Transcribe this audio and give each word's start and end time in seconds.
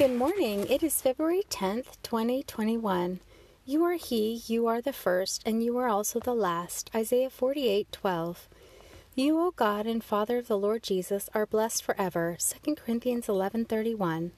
Good 0.00 0.16
morning. 0.16 0.66
It 0.70 0.82
is 0.82 1.02
February 1.02 1.42
10th, 1.50 1.98
2021. 2.02 3.20
You 3.66 3.84
are 3.84 3.96
he, 3.96 4.40
you 4.46 4.66
are 4.66 4.80
the 4.80 4.94
first, 4.94 5.42
and 5.44 5.62
you 5.62 5.76
are 5.76 5.88
also 5.88 6.18
the 6.18 6.32
last. 6.32 6.90
Isaiah 6.94 7.28
48:12. 7.28 8.48
You, 9.14 9.38
O 9.38 9.50
God 9.50 9.86
and 9.86 10.02
Father 10.02 10.38
of 10.38 10.48
the 10.48 10.56
Lord 10.56 10.82
Jesus, 10.82 11.28
are 11.34 11.44
blessed 11.44 11.84
forever. 11.84 12.38
2 12.38 12.76
Corinthians 12.76 13.26
11:31. 13.26 14.30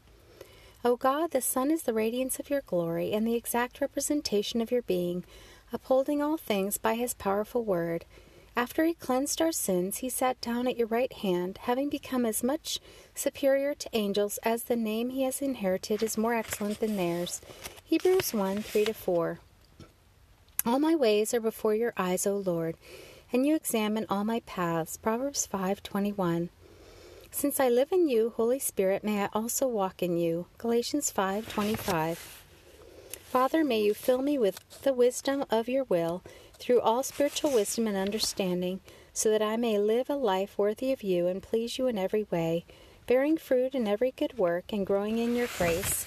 O 0.85 0.97
God, 0.97 1.31
the 1.31 1.41
Son 1.41 1.71
is 1.71 1.85
the 1.85 1.95
radiance 1.95 2.41
of 2.41 2.51
your 2.51 2.63
glory 2.63 3.13
and 3.13 3.25
the 3.25 3.37
exact 3.37 3.81
representation 3.81 4.61
of 4.61 4.73
your 4.73 4.83
being, 4.83 5.25
upholding 5.73 6.21
all 6.21 6.37
things 6.37 6.77
by 6.77 6.97
his 6.97 7.15
powerful 7.15 7.63
word. 7.63 8.05
After 8.55 8.85
he 8.85 8.93
cleansed 8.93 9.41
our 9.41 9.53
sins, 9.53 9.99
he 9.99 10.11
sat 10.11 10.39
down 10.43 10.69
at 10.69 10.77
your 10.77 10.87
right 10.89 11.13
hand, 11.13 11.59
having 11.63 11.89
become 11.89 12.27
as 12.27 12.43
much 12.43 12.81
superior 13.15 13.75
to 13.75 13.89
angels 13.95 14.39
as 14.43 14.65
the 14.65 14.77
name 14.77 15.09
he 15.09 15.23
has 15.23 15.41
inherited 15.41 16.03
is 16.03 16.19
more 16.19 16.35
excellent 16.35 16.79
than 16.79 16.97
theirs. 16.97 17.41
Hebrews 17.83 18.35
1 18.35 18.63
3 18.63 18.85
4. 18.85 19.41
All 20.67 20.79
my 20.79 20.95
ways 20.95 21.33
are 21.33 21.41
before 21.41 21.75
your 21.75 21.95
eyes, 21.97 22.27
O 22.27 22.37
Lord, 22.37 22.77
and 23.33 23.47
you 23.47 23.57
examine 23.57 24.05
all 24.11 24.23
my 24.23 24.41
paths. 24.41 24.99
Proverbs 24.99 25.47
5 25.47 25.83
21. 25.83 26.51
Since 27.31 27.59
I 27.59 27.71
live 27.71 27.91
in 27.91 28.11
you, 28.11 28.35
Holy 28.37 28.59
Spirit, 28.59 29.03
may 29.03 29.23
I 29.23 29.31
also 29.33 29.67
walk 29.67 30.03
in 30.03 30.19
you. 30.19 30.47
Galatians 30.59 31.11
5 31.11 31.49
25. 31.49 32.42
Father, 33.33 33.65
may 33.65 33.81
you 33.81 33.95
fill 33.95 34.21
me 34.21 34.37
with 34.37 34.61
the 34.83 34.93
wisdom 34.93 35.47
of 35.49 35.67
your 35.67 35.85
will 35.85 36.23
through 36.59 36.83
all 36.83 37.03
spiritual 37.03 37.51
wisdom 37.51 37.87
and 37.87 37.97
understanding, 37.97 38.81
so 39.15 39.31
that 39.31 39.41
I 39.41 39.57
may 39.57 39.79
live 39.79 40.11
a 40.11 40.17
life 40.17 40.59
worthy 40.59 40.93
of 40.93 41.03
you 41.03 41.27
and 41.29 41.43
please 41.43 41.79
you 41.79 41.87
in 41.87 41.97
every 41.97 42.27
way, 42.31 42.67
bearing 43.07 43.39
fruit 43.39 43.75
in 43.75 43.89
every 43.89 44.11
good 44.11 44.37
work 44.37 44.71
and 44.71 44.87
growing 44.87 45.17
in 45.17 45.35
your 45.35 45.47
grace, 45.57 46.05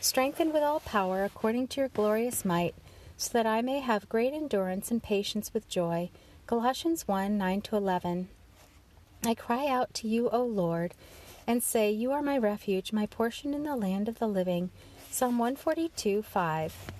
strengthened 0.00 0.52
with 0.52 0.62
all 0.62 0.80
power 0.80 1.24
according 1.24 1.68
to 1.68 1.80
your 1.80 1.88
glorious 1.88 2.44
might, 2.44 2.74
so 3.16 3.30
that 3.32 3.46
I 3.46 3.62
may 3.62 3.80
have 3.80 4.10
great 4.10 4.34
endurance 4.34 4.90
and 4.90 5.02
patience 5.02 5.54
with 5.54 5.70
joy. 5.70 6.10
Colossians 6.46 7.08
1 7.08 7.38
9 7.38 7.62
11. 7.72 8.28
I 9.24 9.34
cry 9.34 9.66
out 9.66 9.94
to 9.94 10.08
you, 10.08 10.28
O 10.28 10.42
Lord, 10.44 10.92
and 11.46 11.62
say, 11.62 11.90
You 11.90 12.12
are 12.12 12.20
my 12.20 12.36
refuge, 12.36 12.92
my 12.92 13.06
portion 13.06 13.54
in 13.54 13.62
the 13.62 13.76
land 13.76 14.10
of 14.10 14.18
the 14.18 14.28
living. 14.28 14.68
Psalm 15.16 15.38
142 15.38 16.20
5. 16.20 16.92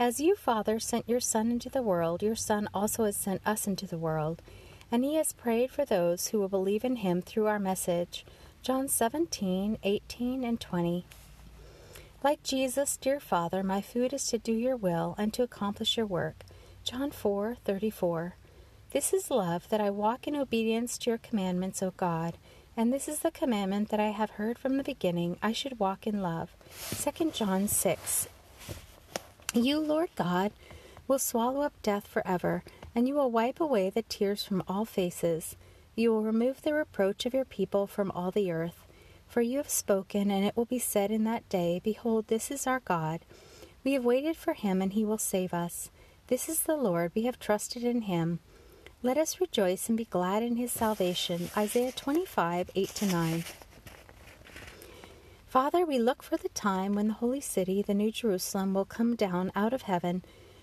As 0.00 0.18
you, 0.18 0.34
Father, 0.34 0.80
sent 0.80 1.08
your 1.08 1.20
Son 1.20 1.52
into 1.52 1.68
the 1.68 1.80
world, 1.80 2.20
your 2.20 2.34
Son 2.34 2.68
also 2.74 3.04
has 3.04 3.16
sent 3.16 3.40
us 3.46 3.68
into 3.68 3.86
the 3.86 3.96
world, 3.96 4.42
and 4.90 5.04
he 5.04 5.14
has 5.14 5.32
prayed 5.32 5.70
for 5.70 5.84
those 5.84 6.26
who 6.26 6.40
will 6.40 6.48
believe 6.48 6.84
in 6.84 6.96
him 6.96 7.22
through 7.22 7.46
our 7.46 7.60
message. 7.60 8.26
John 8.62 8.88
17, 8.88 9.78
18, 9.80 10.42
and 10.42 10.58
20. 10.58 11.06
Like 12.24 12.42
Jesus, 12.42 12.96
dear 12.96 13.20
Father, 13.20 13.62
my 13.62 13.80
food 13.80 14.12
is 14.12 14.26
to 14.26 14.38
do 14.38 14.52
your 14.52 14.76
will 14.76 15.14
and 15.16 15.32
to 15.32 15.44
accomplish 15.44 15.96
your 15.96 16.06
work. 16.06 16.42
John 16.82 17.12
4, 17.12 17.58
34. 17.64 18.34
This 18.90 19.12
is 19.12 19.30
love, 19.30 19.68
that 19.68 19.80
I 19.80 19.88
walk 19.88 20.26
in 20.26 20.34
obedience 20.34 20.98
to 20.98 21.10
your 21.10 21.18
commandments, 21.18 21.80
O 21.80 21.92
God. 21.96 22.38
And 22.76 22.92
this 22.92 23.08
is 23.08 23.18
the 23.20 23.30
commandment 23.30 23.90
that 23.90 24.00
I 24.00 24.10
have 24.10 24.30
heard 24.30 24.58
from 24.58 24.76
the 24.76 24.82
beginning 24.82 25.36
I 25.42 25.52
should 25.52 25.78
walk 25.78 26.06
in 26.06 26.22
love. 26.22 26.56
2 27.02 27.30
John 27.30 27.68
6, 27.68 28.28
you, 29.54 29.78
Lord 29.78 30.08
God, 30.16 30.52
will 31.06 31.18
swallow 31.18 31.60
up 31.60 31.74
death 31.82 32.06
forever, 32.06 32.64
and 32.94 33.06
you 33.06 33.14
will 33.14 33.30
wipe 33.30 33.60
away 33.60 33.90
the 33.90 34.00
tears 34.00 34.44
from 34.44 34.62
all 34.66 34.86
faces. 34.86 35.56
You 35.94 36.10
will 36.10 36.22
remove 36.22 36.62
the 36.62 36.72
reproach 36.72 37.26
of 37.26 37.34
your 37.34 37.44
people 37.44 37.86
from 37.86 38.10
all 38.12 38.30
the 38.30 38.50
earth. 38.50 38.86
For 39.28 39.42
you 39.42 39.58
have 39.58 39.68
spoken, 39.68 40.30
and 40.30 40.42
it 40.44 40.56
will 40.56 40.64
be 40.64 40.78
said 40.78 41.10
in 41.10 41.24
that 41.24 41.46
day, 41.50 41.82
Behold, 41.84 42.28
this 42.28 42.50
is 42.50 42.66
our 42.66 42.80
God. 42.80 43.20
We 43.84 43.92
have 43.92 44.04
waited 44.06 44.38
for 44.38 44.54
him, 44.54 44.80
and 44.80 44.94
he 44.94 45.04
will 45.04 45.18
save 45.18 45.52
us. 45.52 45.90
This 46.28 46.48
is 46.48 46.62
the 46.62 46.76
Lord, 46.76 47.12
we 47.14 47.24
have 47.24 47.38
trusted 47.38 47.84
in 47.84 48.02
him. 48.02 48.38
Let 49.04 49.18
us 49.18 49.40
rejoice 49.40 49.88
and 49.88 49.98
be 49.98 50.04
glad 50.04 50.44
in 50.44 50.54
his 50.54 50.70
salvation. 50.70 51.50
Isaiah 51.56 51.90
25, 51.90 52.70
8 52.72 53.02
9. 53.10 53.44
Father, 55.48 55.84
we 55.84 55.98
look 55.98 56.22
for 56.22 56.36
the 56.36 56.48
time 56.50 56.94
when 56.94 57.08
the 57.08 57.14
holy 57.14 57.40
city, 57.40 57.82
the 57.82 57.94
New 57.94 58.12
Jerusalem, 58.12 58.74
will 58.74 58.84
come 58.84 59.16
down 59.16 59.50
out 59.56 59.72
of 59.72 59.82
heaven, 59.82 60.22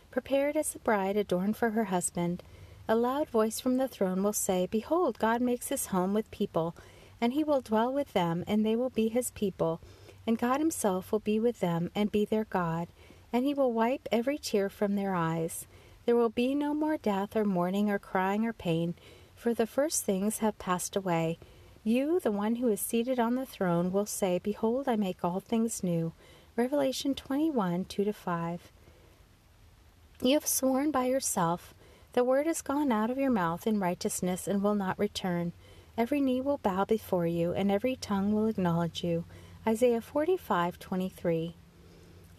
prepared 0.10 0.56
as 0.56 0.74
a 0.74 0.80
bride 0.80 1.18
adorned 1.18 1.58
for 1.58 1.72
her 1.72 1.86
husband. 1.86 2.42
A 2.88 2.96
loud 2.96 3.28
voice 3.28 3.60
from 3.60 3.76
the 3.76 3.90
throne 3.90 4.24
will 4.24 4.32
say, 4.32 4.70
Behold, 4.72 5.20
God 5.20 5.42
makes 5.42 5.68
his 5.68 5.88
home 5.88 6.14
with 6.14 6.32
people, 6.32 6.78
and 7.20 7.34
he 7.34 7.44
will 7.44 7.60
dwell 7.60 7.92
with 7.92 8.14
them, 8.14 8.46
and 8.48 8.66
they 8.66 8.78
will 8.78 8.90
be 8.90 9.10
his 9.10 9.32
people. 9.32 9.82
And 10.26 10.38
God 10.38 10.62
himself 10.62 11.12
will 11.12 11.20
be 11.20 11.42
with 11.42 11.60
them, 11.60 11.92
and 11.94 12.10
be 12.10 12.24
their 12.24 12.46
God, 12.46 12.88
and 13.34 13.44
he 13.44 13.54
will 13.54 13.74
wipe 13.74 14.08
every 14.14 14.38
tear 14.38 14.70
from 14.70 14.96
their 14.96 15.14
eyes. 15.14 15.68
There 16.10 16.16
will 16.16 16.30
be 16.30 16.56
no 16.56 16.74
more 16.74 16.98
death, 16.98 17.36
or 17.36 17.46
mourning, 17.46 17.92
or 17.92 18.00
crying, 18.00 18.44
or 18.44 18.52
pain, 18.52 18.96
for 19.36 19.54
the 19.54 19.68
first 19.68 20.04
things 20.04 20.40
have 20.40 20.58
passed 20.58 20.96
away. 20.96 21.38
You, 21.84 22.20
the 22.20 22.32
one 22.32 22.56
who 22.56 22.68
is 22.70 22.82
seated 22.82 23.20
on 23.20 23.36
the 23.36 23.46
throne, 23.46 23.92
will 23.92 24.08
say, 24.08 24.40
Behold, 24.40 24.88
I 24.88 24.96
make 24.96 25.24
all 25.24 25.40
things 25.40 25.84
new. 25.84 26.14
Revelation 26.56 27.14
21 27.14 27.86
2 27.86 28.12
5. 28.12 28.72
You 30.24 30.34
have 30.34 30.48
sworn 30.48 30.90
by 30.90 31.06
yourself, 31.06 31.76
The 32.14 32.24
word 32.24 32.48
has 32.48 32.64
gone 32.64 32.92
out 32.92 33.12
of 33.12 33.20
your 33.20 33.30
mouth 33.30 33.68
in 33.68 33.80
righteousness 33.80 34.48
and 34.48 34.64
will 34.64 34.74
not 34.74 34.98
return. 34.98 35.54
Every 35.96 36.22
knee 36.22 36.42
will 36.42 36.58
bow 36.58 36.86
before 36.86 37.28
you, 37.28 37.54
and 37.54 37.70
every 37.70 37.96
tongue 37.96 38.34
will 38.34 38.48
acknowledge 38.48 39.04
you. 39.04 39.26
Isaiah 39.68 40.02
45 40.02 40.80
23. 40.80 41.56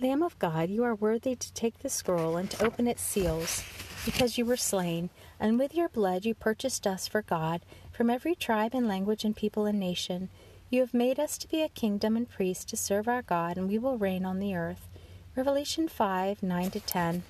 Lamb 0.01 0.23
of 0.23 0.39
God, 0.39 0.71
you 0.71 0.83
are 0.85 0.95
worthy 0.95 1.37
to 1.37 1.53
take 1.53 1.81
the 1.81 1.91
scroll 1.91 2.39
and 2.39 2.51
to 2.51 2.65
open 2.65 2.87
its 2.87 3.03
seals, 3.03 3.63
because 4.07 4.39
you 4.39 4.47
were 4.47 4.57
slain, 4.57 5.11
and 5.39 5.59
with 5.59 5.75
your 5.75 5.91
blood 5.91 6.25
you 6.25 6.35
purchased 6.35 6.87
us 6.87 7.07
for 7.07 7.21
God 7.21 7.61
from 7.93 8.09
every 8.09 8.35
tribe 8.35 8.71
and 8.73 8.89
language 8.89 9.27
and 9.27 9.37
people 9.37 9.67
and 9.67 9.79
nation. 9.79 10.31
You 10.71 10.81
have 10.81 10.95
made 10.95 11.21
us 11.21 11.37
to 11.37 11.49
be 11.49 11.61
a 11.61 11.69
kingdom 11.69 12.17
and 12.17 12.27
priests 12.27 12.65
to 12.67 12.79
serve 12.79 13.09
our 13.09 13.21
God, 13.21 13.59
and 13.59 13.69
we 13.69 13.77
will 13.77 13.99
reign 13.99 14.25
on 14.25 14.39
the 14.39 14.55
earth. 14.55 14.89
Revelation 15.37 15.87
5 15.87 16.43
9 16.43 16.71
10. 16.71 17.23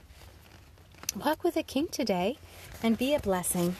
Walk 1.24 1.42
with 1.42 1.56
a 1.56 1.64
king 1.64 1.88
today 1.88 2.38
and 2.84 2.96
be 2.96 3.14
a 3.14 3.18
blessing. 3.18 3.74